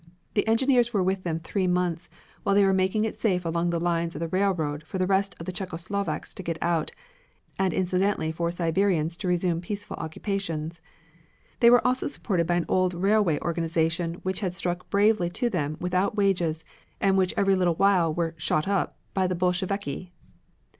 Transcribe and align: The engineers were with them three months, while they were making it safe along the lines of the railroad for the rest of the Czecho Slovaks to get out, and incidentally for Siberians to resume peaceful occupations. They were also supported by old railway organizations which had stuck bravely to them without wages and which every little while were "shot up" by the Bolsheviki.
The 0.33 0.47
engineers 0.47 0.93
were 0.95 1.03
with 1.03 1.21
them 1.21 1.39
three 1.39 1.67
months, 1.67 2.09
while 2.41 2.55
they 2.55 2.65
were 2.65 2.73
making 2.73 3.05
it 3.05 3.13
safe 3.13 3.45
along 3.45 3.69
the 3.69 3.79
lines 3.79 4.15
of 4.15 4.19
the 4.19 4.27
railroad 4.29 4.81
for 4.83 4.97
the 4.97 5.05
rest 5.05 5.35
of 5.39 5.45
the 5.45 5.51
Czecho 5.51 5.77
Slovaks 5.77 6.33
to 6.33 6.41
get 6.41 6.57
out, 6.59 6.91
and 7.59 7.71
incidentally 7.71 8.31
for 8.31 8.49
Siberians 8.49 9.15
to 9.17 9.27
resume 9.27 9.61
peaceful 9.61 9.95
occupations. 9.97 10.81
They 11.59 11.69
were 11.69 11.85
also 11.85 12.07
supported 12.07 12.47
by 12.47 12.65
old 12.67 12.95
railway 12.95 13.37
organizations 13.43 14.17
which 14.23 14.39
had 14.39 14.55
stuck 14.55 14.89
bravely 14.89 15.29
to 15.29 15.51
them 15.51 15.77
without 15.79 16.15
wages 16.17 16.65
and 16.99 17.15
which 17.15 17.35
every 17.37 17.55
little 17.55 17.75
while 17.75 18.11
were 18.11 18.33
"shot 18.37 18.67
up" 18.67 18.97
by 19.13 19.27
the 19.27 19.35
Bolsheviki. 19.35 20.11